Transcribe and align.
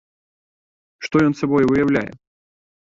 Што 1.09 1.15
ён 1.27 1.33
сабой 1.43 1.71
уяўляе? 1.71 2.09